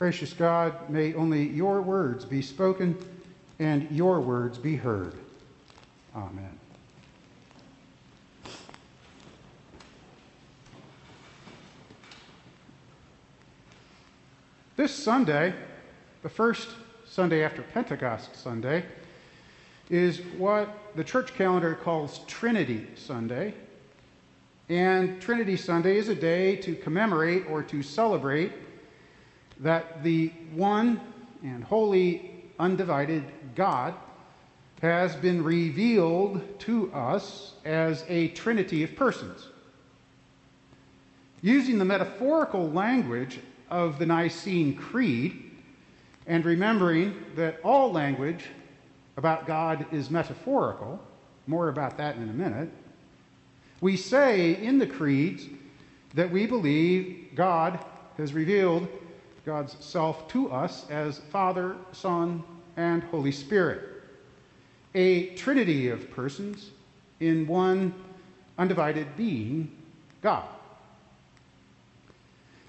Gracious 0.00 0.32
God, 0.32 0.88
may 0.88 1.12
only 1.12 1.46
your 1.46 1.82
words 1.82 2.24
be 2.24 2.40
spoken 2.40 2.96
and 3.58 3.86
your 3.90 4.18
words 4.18 4.56
be 4.56 4.74
heard. 4.74 5.12
Amen. 6.16 6.58
This 14.78 14.94
Sunday, 14.94 15.52
the 16.22 16.30
first 16.30 16.70
Sunday 17.06 17.44
after 17.44 17.60
Pentecost 17.60 18.34
Sunday, 18.34 18.86
is 19.90 20.22
what 20.38 20.78
the 20.96 21.04
church 21.04 21.34
calendar 21.34 21.74
calls 21.74 22.20
Trinity 22.26 22.86
Sunday. 22.96 23.52
And 24.70 25.20
Trinity 25.20 25.58
Sunday 25.58 25.98
is 25.98 26.08
a 26.08 26.14
day 26.14 26.56
to 26.56 26.74
commemorate 26.74 27.44
or 27.50 27.62
to 27.64 27.82
celebrate 27.82 28.52
that 29.60 30.02
the 30.02 30.28
one 30.54 31.00
and 31.42 31.62
holy, 31.64 32.44
undivided 32.58 33.24
God 33.54 33.94
has 34.82 35.14
been 35.16 35.42
revealed 35.44 36.42
to 36.60 36.92
us 36.92 37.54
as 37.64 38.04
a 38.08 38.28
trinity 38.28 38.82
of 38.82 38.96
persons. 38.96 39.48
Using 41.42 41.78
the 41.78 41.84
metaphorical 41.84 42.70
language 42.70 43.40
of 43.70 43.98
the 43.98 44.06
Nicene 44.06 44.76
Creed, 44.76 45.50
and 46.26 46.44
remembering 46.44 47.14
that 47.34 47.58
all 47.64 47.90
language 47.90 48.44
about 49.16 49.46
God 49.46 49.86
is 49.92 50.10
metaphorical, 50.10 51.02
more 51.46 51.68
about 51.68 51.96
that 51.98 52.16
in 52.16 52.28
a 52.28 52.32
minute, 52.32 52.70
we 53.80 53.96
say 53.96 54.54
in 54.62 54.78
the 54.78 54.86
creeds 54.86 55.46
that 56.14 56.30
we 56.30 56.46
believe 56.46 57.30
God 57.34 57.84
has 58.16 58.32
revealed 58.32 58.86
God's 59.44 59.76
self 59.80 60.28
to 60.28 60.50
us 60.50 60.88
as 60.90 61.18
Father, 61.30 61.76
Son, 61.92 62.42
and 62.76 63.02
Holy 63.04 63.32
Spirit. 63.32 63.80
A 64.94 65.34
trinity 65.34 65.88
of 65.88 66.10
persons 66.10 66.70
in 67.20 67.46
one 67.46 67.94
undivided 68.58 69.16
being, 69.16 69.70
God. 70.22 70.44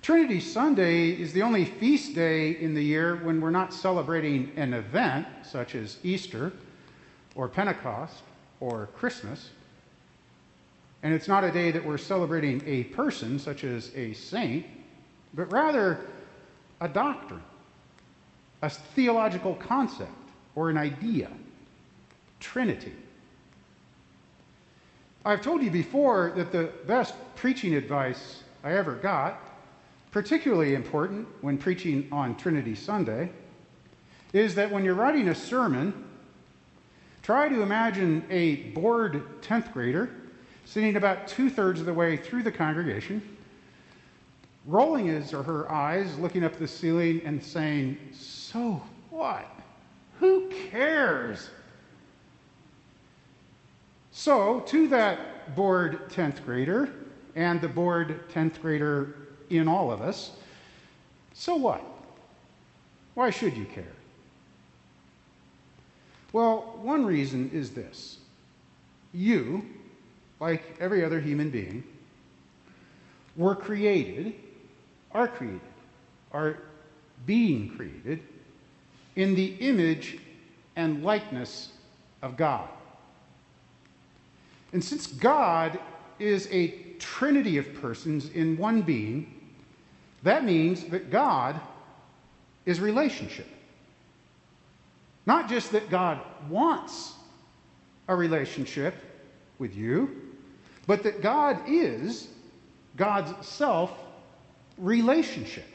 Trinity 0.01 0.39
Sunday 0.39 1.09
is 1.09 1.31
the 1.31 1.43
only 1.43 1.65
feast 1.65 2.15
day 2.15 2.51
in 2.51 2.73
the 2.73 2.83
year 2.83 3.17
when 3.17 3.39
we're 3.39 3.51
not 3.51 3.73
celebrating 3.73 4.51
an 4.55 4.73
event 4.73 5.27
such 5.43 5.75
as 5.75 5.97
Easter 6.03 6.51
or 7.35 7.47
Pentecost 7.47 8.23
or 8.59 8.87
Christmas. 8.95 9.51
And 11.03 11.13
it's 11.13 11.27
not 11.27 11.43
a 11.43 11.51
day 11.51 11.71
that 11.71 11.85
we're 11.85 11.97
celebrating 11.97 12.63
a 12.65 12.85
person 12.85 13.37
such 13.37 13.63
as 13.63 13.91
a 13.95 14.13
saint, 14.13 14.65
but 15.33 15.51
rather 15.51 15.99
a 16.81 16.89
doctrine, 16.89 17.43
a 18.61 18.69
theological 18.69 19.55
concept, 19.55 20.11
or 20.55 20.69
an 20.69 20.77
idea. 20.77 21.29
Trinity. 22.41 22.93
I've 25.23 25.41
told 25.41 25.61
you 25.61 25.71
before 25.71 26.33
that 26.35 26.51
the 26.51 26.71
best 26.87 27.13
preaching 27.35 27.75
advice 27.75 28.43
I 28.63 28.73
ever 28.73 28.95
got 28.95 29.39
particularly 30.11 30.75
important 30.75 31.27
when 31.41 31.57
preaching 31.57 32.07
on 32.11 32.35
Trinity 32.35 32.75
Sunday, 32.75 33.31
is 34.33 34.55
that 34.55 34.69
when 34.69 34.83
you're 34.83 34.93
writing 34.93 35.29
a 35.29 35.35
sermon, 35.35 36.05
try 37.23 37.47
to 37.47 37.61
imagine 37.61 38.23
a 38.29 38.55
bored 38.73 39.41
10th 39.41 39.71
grader 39.73 40.09
sitting 40.65 40.95
about 40.95 41.27
two 41.27 41.49
thirds 41.49 41.79
of 41.79 41.85
the 41.85 41.93
way 41.93 42.17
through 42.17 42.43
the 42.43 42.51
congregation, 42.51 43.37
rolling 44.65 45.07
his 45.07 45.33
or 45.33 45.43
her 45.43 45.71
eyes, 45.71 46.17
looking 46.19 46.43
up 46.43 46.53
at 46.53 46.59
the 46.59 46.67
ceiling, 46.67 47.21
and 47.25 47.43
saying, 47.43 47.97
So 48.13 48.81
what? 49.09 49.47
Who 50.19 50.49
cares? 50.69 51.49
So, 54.11 54.59
to 54.61 54.87
that 54.89 55.55
bored 55.55 56.09
10th 56.09 56.45
grader 56.45 56.93
and 57.35 57.61
the 57.61 57.67
bored 57.67 58.29
10th 58.29 58.61
grader 58.61 59.15
in 59.49 59.67
all 59.67 59.91
of 59.91 60.01
us. 60.01 60.31
So 61.33 61.55
what? 61.55 61.83
Why 63.13 63.29
should 63.29 63.55
you 63.55 63.65
care? 63.65 63.93
Well, 66.33 66.77
one 66.81 67.05
reason 67.05 67.49
is 67.53 67.71
this 67.71 68.19
you, 69.13 69.65
like 70.39 70.77
every 70.79 71.03
other 71.03 71.19
human 71.19 71.49
being, 71.49 71.83
were 73.35 73.55
created, 73.55 74.35
are 75.13 75.27
created, 75.27 75.61
are 76.31 76.57
being 77.25 77.75
created 77.75 78.21
in 79.15 79.35
the 79.35 79.55
image 79.59 80.19
and 80.75 81.03
likeness 81.03 81.71
of 82.21 82.37
God. 82.37 82.67
And 84.73 84.83
since 84.83 85.07
God 85.07 85.79
is 86.19 86.47
a 86.51 86.69
trinity 86.99 87.57
of 87.57 87.73
persons 87.81 88.29
in 88.29 88.57
one 88.57 88.81
being, 88.81 89.41
that 90.23 90.45
means 90.45 90.85
that 90.85 91.09
God 91.09 91.59
is 92.65 92.79
relationship. 92.79 93.47
Not 95.25 95.49
just 95.49 95.71
that 95.71 95.89
God 95.89 96.19
wants 96.49 97.13
a 98.07 98.15
relationship 98.15 98.95
with 99.59 99.75
you, 99.75 100.31
but 100.87 101.03
that 101.03 101.21
God 101.21 101.61
is 101.67 102.29
God's 102.97 103.45
self 103.45 103.91
relationship. 104.81 105.67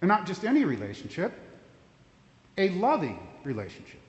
And 0.00 0.08
not 0.08 0.26
just 0.26 0.44
any 0.44 0.64
relationship, 0.64 1.32
a 2.56 2.68
loving 2.70 3.18
relationship. 3.42 4.00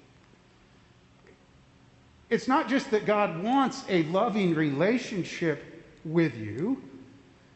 It's 2.29 2.47
not 2.47 2.69
just 2.69 2.91
that 2.91 3.07
God 3.07 3.41
wants 3.41 3.83
a 3.89 4.03
loving 4.03 4.53
relationship 4.53 5.63
with 6.05 6.35
you, 6.37 6.79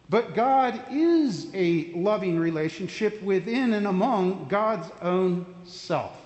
but 0.10 0.34
God 0.34 0.84
is 0.92 1.48
a 1.54 1.92
loving 1.94 2.40
relationship 2.40 3.22
within 3.22 3.74
and 3.74 3.86
among 3.86 4.48
God's 4.48 4.90
own 5.02 5.46
self. 5.66 6.18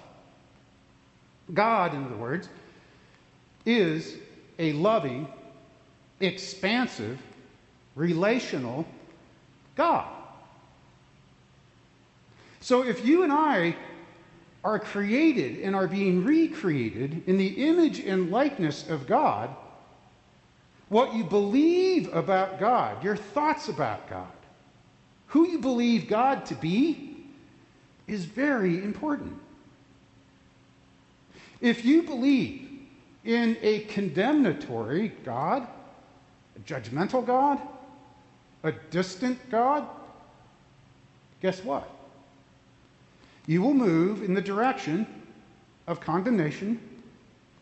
God, 1.53 1.93
in 1.93 2.05
other 2.05 2.15
words, 2.15 2.49
is 3.65 4.15
a 4.59 4.73
loving, 4.73 5.27
expansive, 6.19 7.19
relational 7.95 8.85
God. 9.77 10.07
So 12.59 12.83
if 12.83 13.05
you 13.05 13.23
and 13.23 13.31
I 13.31 13.77
are 14.63 14.79
created 14.79 15.59
and 15.59 15.73
are 15.73 15.87
being 15.87 16.25
recreated 16.25 17.23
in 17.27 17.37
the 17.37 17.47
image 17.47 17.99
and 17.99 18.31
likeness 18.31 18.89
of 18.89 19.07
God, 19.07 19.55
what 20.89 21.13
you 21.13 21.23
believe 21.23 22.13
about 22.13 22.59
God, 22.59 23.03
your 23.03 23.15
thoughts 23.15 23.69
about 23.69 24.09
God, 24.09 24.27
who 25.27 25.47
you 25.47 25.59
believe 25.59 26.07
God 26.07 26.45
to 26.47 26.55
be, 26.55 27.25
is 28.07 28.25
very 28.25 28.83
important. 28.83 29.39
If 31.61 31.85
you 31.85 32.03
believe 32.03 32.67
in 33.23 33.57
a 33.61 33.79
condemnatory 33.81 35.09
God, 35.23 35.67
a 36.55 36.59
judgmental 36.59 37.25
God, 37.25 37.59
a 38.63 38.71
distant 38.71 39.37
God, 39.49 39.87
guess 41.41 41.63
what? 41.63 41.89
You 43.45 43.61
will 43.61 43.73
move 43.73 44.23
in 44.23 44.33
the 44.33 44.41
direction 44.41 45.07
of 45.87 46.01
condemnation, 46.01 46.79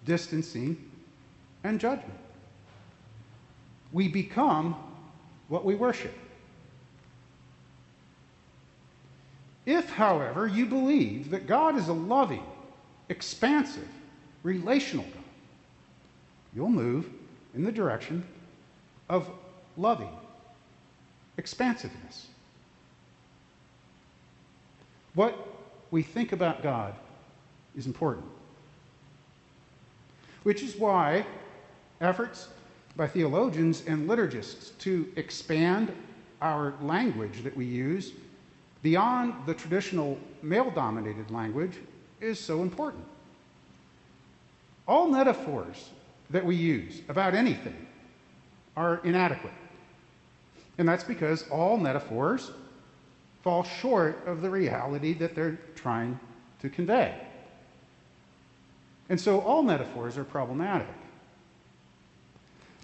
distancing, 0.06 0.78
and 1.63 1.79
judgment 1.79 2.19
we 3.95 4.09
become 4.09 4.75
what 5.47 5.63
we 5.63 5.73
worship. 5.73 6.13
If, 9.66 9.89
however, 9.89 10.48
you 10.48 10.65
believe 10.65 11.30
that 11.31 11.48
God 11.48 11.77
is 11.77 11.88
a 11.88 11.94
loving, 11.94 12.44
expansive, 13.07 13.88
relational 14.44 15.06
God, 15.06 15.24
you'll 16.53 16.68
move 16.68 17.09
in 17.56 17.63
the 17.63 17.71
direction 17.71 18.27
of 19.07 19.30
loving, 19.77 20.12
expansiveness. 21.38 22.28
What 25.14 25.36
we 25.92 26.02
think 26.02 26.32
about 26.32 26.62
God 26.62 26.94
is 27.76 27.86
important. 27.86 28.26
Which 30.44 30.62
is 30.62 30.76
why 30.76 31.26
efforts 32.02 32.50
by 32.96 33.08
theologians 33.08 33.84
and 33.88 34.10
liturgists 34.10 34.78
to 34.80 35.12
expand 35.16 35.92
our 36.42 36.74
language 36.82 37.44
that 37.44 37.56
we 37.56 37.66
use 37.66 38.14
beyond 38.84 39.34
the 39.46 39.54
traditional 39.54 40.18
male 40.42 40.70
dominated 40.70 41.32
language 41.32 41.78
is 42.22 42.40
so 42.40 42.62
important. 42.62 43.04
All 44.88 45.08
metaphors 45.08 45.90
that 46.30 46.46
we 46.46 46.56
use 46.56 47.02
about 47.10 47.34
anything 47.34 47.88
are 48.78 49.02
inadequate. 49.04 49.54
And 50.77 50.88
that's 50.88 51.04
because 51.04 51.48
all 51.50 51.77
metaphors 51.77 52.51
fall 53.44 53.63
short 53.63 54.25
of 54.25 54.42
the 54.42 54.50
reality 54.50 55.13
that 55.13 55.36
they're 55.36 55.60
trying 55.75 56.19
to 56.60 56.69
convey. 56.69 57.16
And 59.10 59.19
so 59.19 59.39
all 59.42 59.62
metaphors 59.62 60.18
are 60.18 60.24
problematic. 60.24 60.88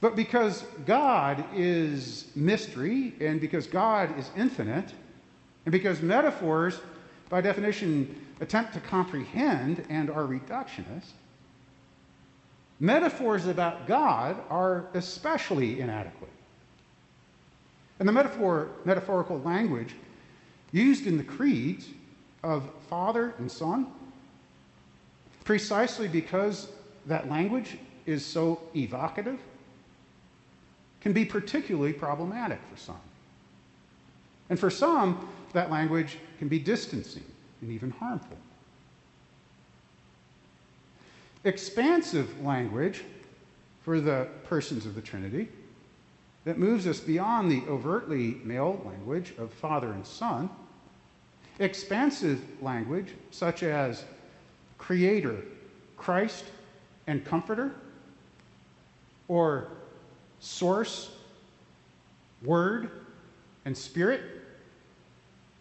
But 0.02 0.16
because 0.16 0.64
God 0.86 1.44
is 1.54 2.28
mystery, 2.36 3.14
and 3.20 3.40
because 3.40 3.68
God 3.68 4.18
is 4.18 4.30
infinite, 4.36 4.94
and 5.66 5.72
because 5.72 6.02
metaphors, 6.02 6.80
by 7.30 7.42
definition, 7.42 8.16
attempt 8.40 8.74
to 8.74 8.80
comprehend 8.80 9.86
and 9.90 10.10
are 10.10 10.24
reductionist, 10.24 11.12
metaphors 12.80 13.46
about 13.46 13.86
God 13.88 14.38
are 14.50 14.88
especially 14.96 15.80
inadequate. 15.82 16.30
And 18.02 18.08
the 18.08 18.14
metaphor, 18.14 18.68
metaphorical 18.84 19.40
language 19.42 19.94
used 20.72 21.06
in 21.06 21.18
the 21.18 21.24
creeds 21.24 21.88
of 22.42 22.68
Father 22.90 23.36
and 23.38 23.52
Son, 23.52 23.86
precisely 25.44 26.08
because 26.08 26.70
that 27.06 27.30
language 27.30 27.78
is 28.08 28.26
so 28.26 28.60
evocative, 28.76 29.40
can 31.02 31.14
be 31.14 31.24
particularly 31.24 31.94
problematic 31.94 32.60
for 32.72 32.76
some. 32.76 33.00
And 34.50 34.60
for 34.60 34.72
some, 34.72 35.30
that 35.54 35.70
language 35.70 36.18
can 36.40 36.48
be 36.48 36.58
distancing 36.58 37.26
and 37.62 37.72
even 37.72 37.92
harmful. 37.92 38.38
Expansive 41.44 42.42
language 42.44 43.04
for 43.84 44.02
the 44.02 44.28
persons 44.46 44.88
of 44.88 44.96
the 44.96 45.02
Trinity 45.02 45.50
that 46.46 46.58
moves 46.58 46.88
us 46.88 47.00
beyond 47.00 47.52
the 47.52 47.64
overtly 47.68 48.42
male 48.44 48.82
language 48.86 49.34
of 49.38 49.52
Father 49.54 49.92
and 49.92 50.06
Son. 50.06 50.50
Expansive 51.60 52.42
language 52.62 53.14
such 53.30 53.62
as 53.62 54.04
Creator, 54.78 55.44
Christ, 55.98 56.46
and 57.06 57.24
Comforter, 57.24 57.76
or 59.28 59.68
Source, 60.40 61.12
Word, 62.44 62.90
and 63.66 63.78
Spirit, 63.78 64.22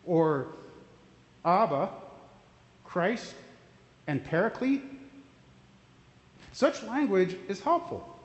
or 0.06 0.46
Abba, 1.44 1.90
Christ, 2.84 3.34
and 4.06 4.24
Paraclete. 4.24 4.82
Such 6.52 6.82
language 6.84 7.36
is 7.48 7.60
helpful 7.60 8.18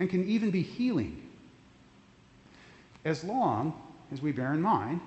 and 0.00 0.08
can 0.08 0.26
even 0.26 0.50
be 0.50 0.62
healing 0.62 1.23
as 3.04 3.24
long 3.24 3.74
as 4.12 4.22
we 4.22 4.32
bear 4.32 4.54
in 4.54 4.62
mind 4.62 5.00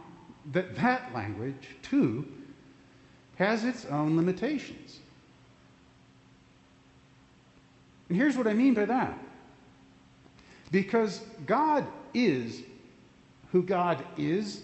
that 0.52 0.76
that 0.76 1.14
language, 1.14 1.76
too, 1.82 2.26
has 3.38 3.64
its 3.64 3.86
own 3.86 4.16
limitations. 4.16 5.00
And 8.10 8.18
here's 8.18 8.38
what 8.38 8.48
I 8.48 8.54
mean 8.54 8.74
by 8.74 8.86
that. 8.86 9.18
Because 10.72 11.22
God 11.46 11.86
is 12.14 12.62
who 13.52 13.64
God 13.64 14.04
is, 14.18 14.62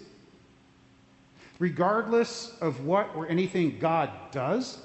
regardless 1.59 2.57
of 2.61 2.85
what 2.85 3.09
or 3.15 3.27
anything 3.27 3.77
God 3.79 4.09
does, 4.31 4.79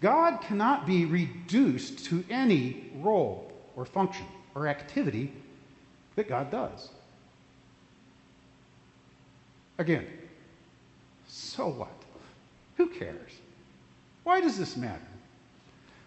God 0.00 0.40
cannot 0.42 0.86
be 0.86 1.04
reduced 1.04 2.04
to 2.06 2.24
any 2.28 2.90
role 2.96 3.50
or 3.76 3.84
function 3.84 4.26
or 4.54 4.66
activity 4.66 5.32
that 6.16 6.28
God 6.28 6.50
does. 6.50 6.90
Again, 9.78 10.06
so 11.28 11.68
what? 11.68 11.92
Who 12.76 12.88
cares? 12.88 13.32
Why 14.24 14.40
does 14.40 14.58
this 14.58 14.76
matter? 14.76 15.00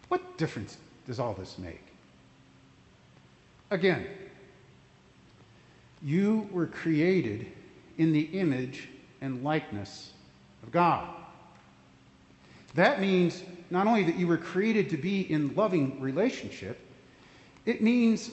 What 0.09 0.38
difference 0.38 0.77
does 1.07 1.19
all 1.19 1.33
this 1.33 1.57
make? 1.57 1.83
Again, 3.71 4.07
you 6.01 6.50
were 6.51 6.67
created 6.67 7.47
in 7.97 8.11
the 8.11 8.21
image 8.21 8.89
and 9.21 9.44
likeness 9.44 10.13
of 10.63 10.71
God. 10.71 11.07
That 12.73 13.01
means 13.01 13.44
not 13.69 13.88
only 13.88 14.03
that 14.03 14.15
you 14.15 14.27
were 14.27 14.38
created 14.38 14.89
to 14.89 14.97
be 14.97 15.31
in 15.31 15.56
loving 15.56 16.00
relationship, 16.01 16.79
it 17.65 17.81
means 17.81 18.31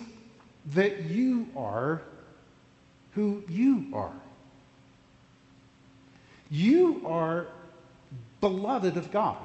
that 0.75 1.05
you 1.05 1.49
are 1.57 2.03
who 3.13 3.43
you 3.49 3.87
are. 3.93 4.13
You 6.51 7.03
are 7.07 7.47
beloved 8.41 8.97
of 8.97 9.11
God. 9.11 9.39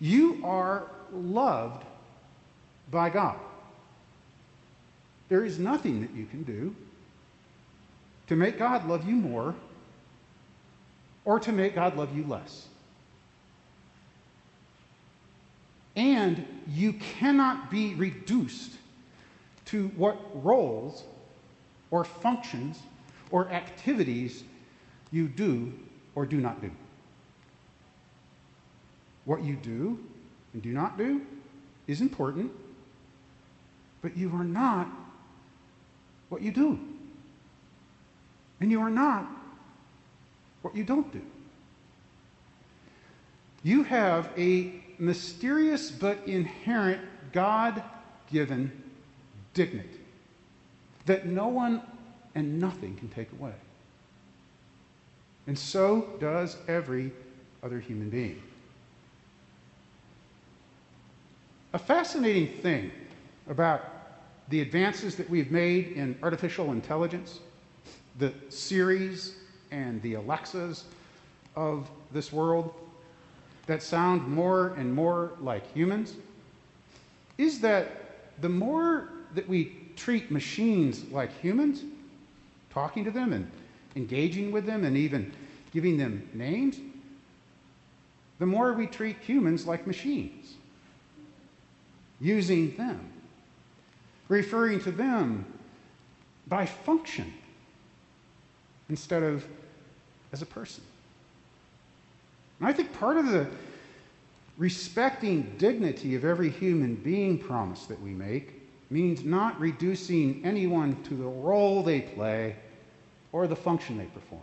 You 0.00 0.40
are 0.44 0.90
loved 1.12 1.84
by 2.90 3.10
God. 3.10 3.38
There 5.28 5.44
is 5.44 5.58
nothing 5.58 6.00
that 6.02 6.12
you 6.14 6.26
can 6.26 6.42
do 6.42 6.74
to 8.26 8.36
make 8.36 8.58
God 8.58 8.86
love 8.88 9.08
you 9.08 9.14
more 9.14 9.54
or 11.24 11.40
to 11.40 11.52
make 11.52 11.74
God 11.74 11.96
love 11.96 12.14
you 12.16 12.24
less. 12.24 12.66
And 15.96 16.44
you 16.68 16.94
cannot 16.94 17.70
be 17.70 17.94
reduced 17.94 18.72
to 19.74 19.88
what 19.96 20.16
roles 20.44 21.02
or 21.90 22.04
functions 22.04 22.78
or 23.32 23.48
activities 23.50 24.44
you 25.10 25.26
do 25.26 25.72
or 26.14 26.24
do 26.24 26.40
not 26.40 26.60
do. 26.60 26.70
What 29.24 29.42
you 29.42 29.56
do 29.56 29.98
and 30.52 30.62
do 30.62 30.68
not 30.68 30.96
do 30.96 31.22
is 31.88 32.00
important, 32.00 32.52
but 34.00 34.16
you 34.16 34.30
are 34.32 34.44
not 34.44 34.86
what 36.28 36.40
you 36.40 36.52
do. 36.52 36.78
And 38.60 38.70
you 38.70 38.80
are 38.80 38.90
not 38.90 39.26
what 40.62 40.76
you 40.76 40.84
don't 40.84 41.12
do. 41.12 41.20
You 43.64 43.82
have 43.82 44.30
a 44.38 44.72
mysterious 45.00 45.90
but 45.90 46.18
inherent 46.28 47.00
God 47.32 47.82
given 48.30 48.83
dignity 49.54 50.00
that 51.06 51.26
no 51.26 51.48
one 51.48 51.82
and 52.34 52.60
nothing 52.60 52.96
can 52.96 53.08
take 53.08 53.30
away. 53.32 53.52
And 55.46 55.58
so 55.58 56.08
does 56.20 56.56
every 56.68 57.12
other 57.62 57.78
human 57.78 58.10
being. 58.10 58.42
A 61.72 61.78
fascinating 61.78 62.48
thing 62.58 62.90
about 63.48 63.82
the 64.48 64.60
advances 64.60 65.16
that 65.16 65.28
we've 65.28 65.50
made 65.50 65.88
in 65.92 66.16
artificial 66.22 66.72
intelligence, 66.72 67.40
the 68.18 68.32
Siris 68.48 69.34
and 69.70 70.00
the 70.02 70.14
Alexas 70.14 70.84
of 71.56 71.90
this 72.12 72.32
world 72.32 72.72
that 73.66 73.82
sound 73.82 74.26
more 74.28 74.68
and 74.76 74.94
more 74.94 75.32
like 75.40 75.70
humans, 75.72 76.14
is 77.38 77.60
that 77.60 78.40
the 78.40 78.48
more 78.48 79.08
that 79.34 79.48
we 79.48 79.76
treat 79.96 80.30
machines 80.30 81.04
like 81.10 81.36
humans, 81.40 81.82
talking 82.70 83.04
to 83.04 83.10
them 83.10 83.32
and 83.32 83.50
engaging 83.96 84.50
with 84.50 84.66
them 84.66 84.84
and 84.84 84.96
even 84.96 85.32
giving 85.72 85.96
them 85.96 86.28
names, 86.34 86.78
the 88.38 88.46
more 88.46 88.72
we 88.72 88.86
treat 88.86 89.16
humans 89.18 89.66
like 89.66 89.86
machines, 89.86 90.54
using 92.20 92.76
them, 92.76 93.00
referring 94.28 94.80
to 94.80 94.90
them 94.90 95.44
by 96.46 96.66
function 96.66 97.32
instead 98.88 99.22
of 99.22 99.46
as 100.32 100.42
a 100.42 100.46
person. 100.46 100.82
And 102.58 102.68
I 102.68 102.72
think 102.72 102.92
part 102.92 103.16
of 103.16 103.26
the 103.26 103.46
respecting 104.58 105.54
dignity 105.58 106.14
of 106.14 106.24
every 106.24 106.50
human 106.50 106.94
being 106.96 107.38
promise 107.38 107.86
that 107.86 108.00
we 108.00 108.10
make 108.10 108.63
means 108.90 109.24
not 109.24 109.58
reducing 109.60 110.44
anyone 110.44 111.02
to 111.04 111.14
the 111.14 111.24
role 111.24 111.82
they 111.82 112.00
play 112.00 112.56
or 113.32 113.46
the 113.46 113.56
function 113.56 113.98
they 113.98 114.04
perform. 114.04 114.42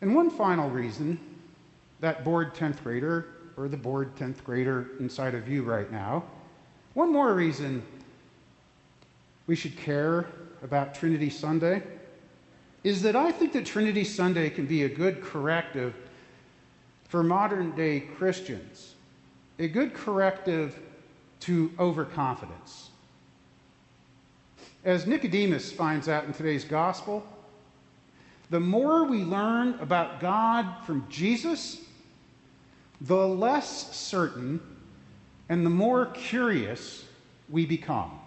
And 0.00 0.14
one 0.16 0.30
final 0.30 0.68
reason 0.68 1.18
that 2.00 2.24
bored 2.24 2.54
10th 2.54 2.82
grader 2.82 3.28
or 3.56 3.68
the 3.68 3.76
bored 3.76 4.16
10th 4.16 4.42
grader 4.42 4.88
inside 4.98 5.34
of 5.34 5.48
you 5.48 5.62
right 5.62 5.90
now, 5.92 6.24
one 6.94 7.12
more 7.12 7.34
reason 7.34 7.82
we 9.46 9.54
should 9.54 9.76
care 9.76 10.26
about 10.62 10.94
Trinity 10.94 11.30
Sunday 11.30 11.82
is 12.84 13.02
that 13.02 13.14
I 13.14 13.30
think 13.30 13.52
that 13.52 13.64
Trinity 13.64 14.04
Sunday 14.04 14.50
can 14.50 14.66
be 14.66 14.84
a 14.84 14.88
good 14.88 15.22
corrective 15.22 15.94
for 17.08 17.22
modern 17.22 17.70
day 17.76 18.00
Christians 18.00 18.94
a 19.58 19.68
good 19.68 19.94
corrective 19.94 20.78
to 21.40 21.70
overconfidence. 21.78 22.90
As 24.84 25.06
Nicodemus 25.06 25.70
finds 25.70 26.08
out 26.08 26.24
in 26.24 26.32
today's 26.32 26.64
gospel, 26.64 27.24
the 28.50 28.60
more 28.60 29.04
we 29.04 29.24
learn 29.24 29.78
about 29.80 30.20
God 30.20 30.84
from 30.84 31.06
Jesus, 31.08 31.80
the 33.00 33.26
less 33.26 33.94
certain 33.96 34.60
and 35.48 35.64
the 35.64 35.70
more 35.70 36.06
curious 36.06 37.04
we 37.48 37.66
become. 37.66 38.18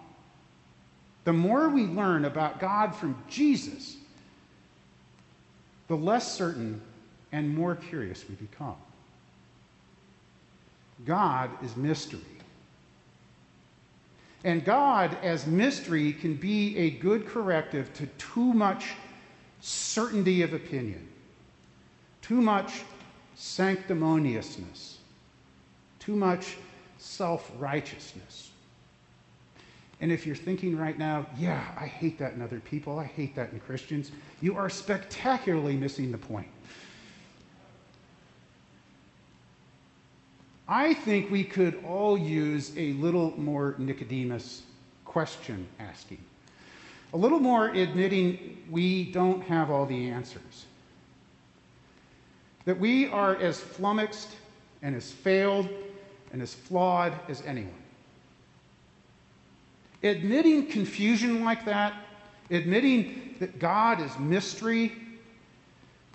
The 1.24 1.32
more 1.32 1.68
we 1.68 1.86
learn 1.86 2.24
about 2.24 2.60
God 2.60 2.94
from 2.94 3.16
Jesus, 3.28 3.96
the 5.88 5.96
less 5.96 6.32
certain 6.32 6.80
and 7.32 7.54
more 7.54 7.74
curious 7.74 8.24
we 8.28 8.34
become. 8.36 8.76
God 11.04 11.50
is 11.62 11.76
mystery. 11.76 12.20
And 14.44 14.64
God, 14.64 15.16
as 15.22 15.46
mystery, 15.46 16.12
can 16.12 16.34
be 16.34 16.76
a 16.76 16.90
good 16.90 17.26
corrective 17.26 17.92
to 17.94 18.06
too 18.18 18.52
much 18.52 18.92
certainty 19.60 20.42
of 20.42 20.52
opinion, 20.52 21.06
too 22.22 22.40
much 22.40 22.82
sanctimoniousness, 23.36 24.98
too 25.98 26.16
much 26.16 26.56
self 26.98 27.50
righteousness. 27.58 28.50
And 30.00 30.12
if 30.12 30.26
you're 30.26 30.36
thinking 30.36 30.76
right 30.76 30.98
now, 30.98 31.26
yeah, 31.38 31.64
I 31.78 31.86
hate 31.86 32.18
that 32.18 32.34
in 32.34 32.42
other 32.42 32.60
people, 32.60 32.98
I 32.98 33.04
hate 33.04 33.34
that 33.34 33.52
in 33.52 33.60
Christians, 33.60 34.12
you 34.40 34.56
are 34.56 34.68
spectacularly 34.68 35.76
missing 35.76 36.12
the 36.12 36.18
point. 36.18 36.48
I 40.68 40.94
think 40.94 41.30
we 41.30 41.44
could 41.44 41.82
all 41.84 42.18
use 42.18 42.72
a 42.76 42.92
little 42.94 43.38
more 43.38 43.76
Nicodemus 43.78 44.62
question 45.04 45.66
asking, 45.78 46.18
a 47.12 47.16
little 47.16 47.38
more 47.38 47.68
admitting 47.68 48.64
we 48.68 49.12
don't 49.12 49.42
have 49.42 49.70
all 49.70 49.86
the 49.86 50.08
answers, 50.08 50.66
that 52.64 52.78
we 52.78 53.06
are 53.06 53.36
as 53.36 53.60
flummoxed 53.60 54.30
and 54.82 54.96
as 54.96 55.12
failed 55.12 55.68
and 56.32 56.42
as 56.42 56.52
flawed 56.52 57.12
as 57.28 57.42
anyone. 57.46 57.72
Admitting 60.02 60.66
confusion 60.66 61.44
like 61.44 61.64
that, 61.64 61.94
admitting 62.50 63.36
that 63.38 63.58
God 63.60 64.00
is 64.00 64.18
mystery, 64.18 64.92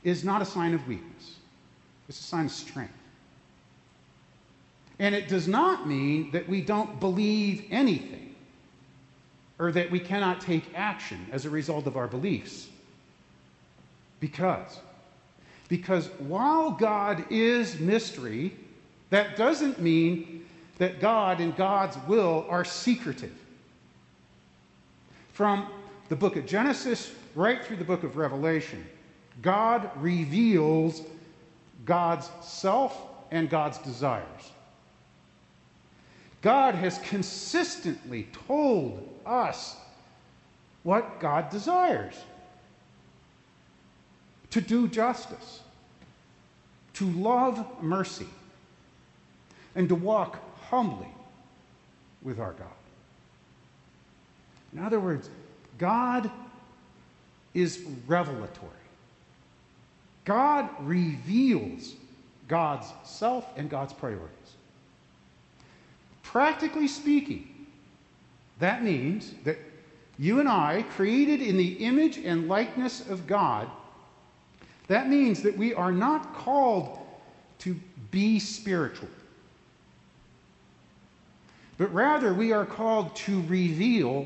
is 0.03 0.23
not 0.25 0.41
a 0.41 0.45
sign 0.45 0.73
of 0.73 0.85
weakness, 0.87 1.37
it's 2.09 2.19
a 2.19 2.23
sign 2.23 2.45
of 2.45 2.51
strength. 2.51 2.93
And 5.01 5.15
it 5.15 5.27
does 5.27 5.47
not 5.47 5.87
mean 5.87 6.29
that 6.29 6.47
we 6.47 6.61
don't 6.61 6.99
believe 6.99 7.65
anything 7.71 8.35
or 9.57 9.71
that 9.71 9.89
we 9.89 9.99
cannot 9.99 10.41
take 10.41 10.63
action 10.75 11.25
as 11.31 11.43
a 11.43 11.49
result 11.49 11.87
of 11.87 11.97
our 11.97 12.07
beliefs. 12.07 12.67
Because, 14.19 14.79
because 15.69 16.05
while 16.19 16.69
God 16.69 17.25
is 17.31 17.79
mystery, 17.79 18.53
that 19.09 19.35
doesn't 19.35 19.81
mean 19.81 20.45
that 20.77 20.99
God 20.99 21.39
and 21.39 21.55
God's 21.55 21.97
will 22.07 22.45
are 22.47 22.63
secretive. 22.63 23.35
From 25.33 25.67
the 26.09 26.15
book 26.15 26.35
of 26.35 26.45
Genesis 26.45 27.11
right 27.33 27.65
through 27.65 27.77
the 27.77 27.83
book 27.83 28.03
of 28.03 28.17
Revelation, 28.17 28.85
God 29.41 29.89
reveals 29.95 31.01
God's 31.85 32.29
self 32.43 32.95
and 33.31 33.49
God's 33.49 33.79
desires. 33.79 34.51
God 36.41 36.75
has 36.75 36.97
consistently 36.99 38.27
told 38.47 39.07
us 39.25 39.75
what 40.83 41.19
God 41.19 41.49
desires 41.49 42.15
to 44.49 44.59
do 44.59 44.87
justice, 44.87 45.61
to 46.93 47.05
love 47.11 47.65
mercy, 47.81 48.27
and 49.75 49.87
to 49.89 49.95
walk 49.95 50.39
humbly 50.69 51.07
with 52.21 52.39
our 52.39 52.53
God. 52.53 52.67
In 54.73 54.79
other 54.79 54.99
words, 54.99 55.29
God 55.77 56.29
is 57.53 57.83
revelatory. 58.07 58.69
God 60.25 60.69
reveals 60.79 61.93
God's 62.47 62.87
self 63.03 63.45
and 63.57 63.69
God's 63.69 63.93
priorities. 63.93 64.37
Practically 66.31 66.87
speaking, 66.87 67.45
that 68.59 68.85
means 68.85 69.33
that 69.43 69.57
you 70.17 70.39
and 70.39 70.47
I, 70.47 70.85
created 70.95 71.41
in 71.41 71.57
the 71.57 71.73
image 71.85 72.17
and 72.17 72.47
likeness 72.47 73.05
of 73.09 73.27
God, 73.27 73.69
that 74.87 75.09
means 75.09 75.41
that 75.41 75.57
we 75.57 75.73
are 75.73 75.91
not 75.91 76.33
called 76.33 76.99
to 77.59 77.77
be 78.11 78.39
spiritual, 78.39 79.09
but 81.77 81.93
rather 81.93 82.33
we 82.33 82.53
are 82.53 82.65
called 82.65 83.13
to 83.17 83.41
reveal, 83.47 84.25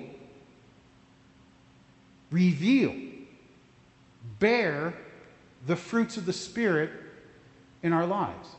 reveal, 2.29 2.93
bear 4.37 4.93
the 5.65 5.75
fruits 5.75 6.17
of 6.17 6.27
the 6.27 6.33
Spirit 6.33 6.91
in 7.81 7.93
our 7.93 8.05
lives. 8.05 8.49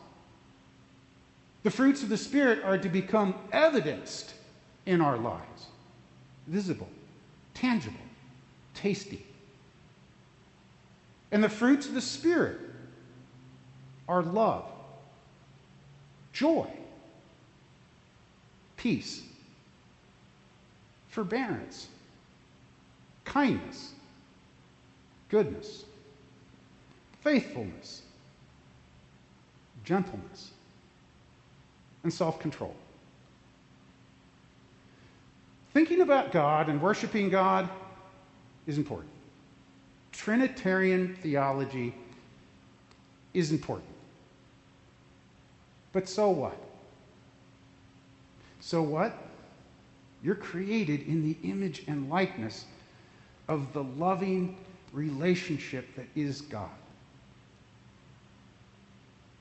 The 1.66 1.72
fruits 1.72 2.04
of 2.04 2.08
the 2.08 2.16
Spirit 2.16 2.62
are 2.62 2.78
to 2.78 2.88
become 2.88 3.34
evidenced 3.50 4.34
in 4.86 5.00
our 5.00 5.18
lives 5.18 5.66
visible, 6.46 6.88
tangible, 7.54 7.98
tasty. 8.72 9.26
And 11.32 11.42
the 11.42 11.48
fruits 11.48 11.88
of 11.88 11.94
the 11.94 12.00
Spirit 12.00 12.60
are 14.08 14.22
love, 14.22 14.66
joy, 16.32 16.68
peace, 18.76 19.24
forbearance, 21.08 21.88
kindness, 23.24 23.92
goodness, 25.28 25.84
faithfulness, 27.22 28.02
gentleness 29.82 30.52
and 32.06 32.14
self 32.14 32.38
control. 32.38 32.72
Thinking 35.74 36.02
about 36.02 36.30
God 36.30 36.68
and 36.68 36.80
worshiping 36.80 37.28
God 37.28 37.68
is 38.68 38.78
important. 38.78 39.10
Trinitarian 40.12 41.16
theology 41.16 41.92
is 43.34 43.50
important. 43.50 43.88
But 45.92 46.08
so 46.08 46.30
what? 46.30 46.56
So 48.60 48.82
what? 48.82 49.18
You're 50.22 50.36
created 50.36 51.08
in 51.08 51.24
the 51.24 51.36
image 51.42 51.82
and 51.88 52.08
likeness 52.08 52.66
of 53.48 53.72
the 53.72 53.82
loving 53.82 54.56
relationship 54.92 55.92
that 55.96 56.06
is 56.14 56.40
God. 56.40 56.70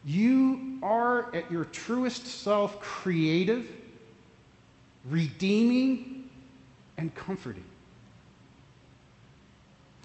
You 0.06 0.78
are 0.84 1.34
at 1.36 1.52
your 1.52 1.66
truest 1.66 2.28
self 2.28 2.80
creative, 2.80 3.68
redeeming, 5.10 6.30
and 6.98 7.14
comforting. 7.16 7.64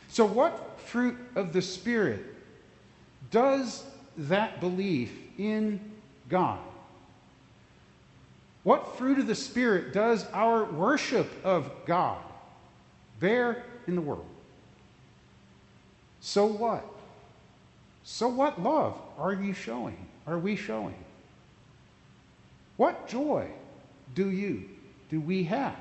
So, 0.09 0.25
what 0.25 0.81
fruit 0.81 1.17
of 1.37 1.53
the 1.53 1.63
Spirit 1.63 2.25
does 3.31 3.85
that 4.17 4.61
belief 4.61 5.13
in 5.39 5.81
God? 6.29 6.59
What 8.63 8.99
fruit 8.99 9.19
of 9.19 9.27
the 9.27 9.35
Spirit 9.35 9.93
does 9.93 10.27
our 10.33 10.65
worship 10.65 11.31
of 11.45 11.71
God 11.87 12.19
bear 13.19 13.65
in 13.87 13.95
the 13.95 14.01
world? 14.03 14.27
So 16.21 16.45
what? 16.45 16.85
So, 18.13 18.27
what 18.27 18.61
love 18.61 19.01
are 19.19 19.33
you 19.33 19.55
showing? 19.55 19.97
Are 20.27 20.37
we 20.37 20.57
showing? 20.57 20.97
What 22.77 23.07
joy 23.07 23.47
do 24.17 24.31
you, 24.31 24.69
do 25.09 25.21
we 25.21 25.45
have? 25.45 25.77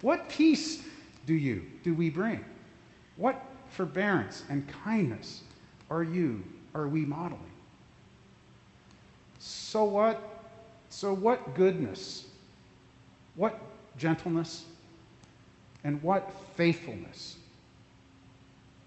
What 0.00 0.28
peace 0.28 0.84
do 1.26 1.34
you, 1.34 1.64
do 1.82 1.92
we 1.92 2.08
bring? 2.08 2.44
What 3.16 3.44
forbearance 3.68 4.44
and 4.48 4.64
kindness 4.84 5.42
are 5.90 6.04
you, 6.04 6.44
are 6.72 6.86
we 6.86 7.04
modeling? 7.04 7.42
So 9.40 9.82
what? 9.82 10.22
So 10.88 11.12
what 11.12 11.56
goodness? 11.56 12.26
What 13.34 13.60
gentleness? 13.98 14.66
And 15.82 16.00
what 16.00 16.32
faithfulness 16.54 17.38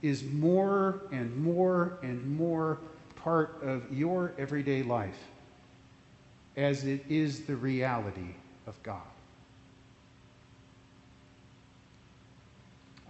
is 0.01 0.23
more 0.23 1.01
and 1.11 1.35
more 1.37 1.97
and 2.03 2.37
more 2.37 2.77
part 3.15 3.61
of 3.63 3.91
your 3.91 4.33
everyday 4.37 4.83
life 4.83 5.17
as 6.55 6.85
it 6.85 7.03
is 7.09 7.41
the 7.45 7.55
reality 7.55 8.35
of 8.65 8.81
God. 8.83 9.01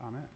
Amen. 0.02 0.28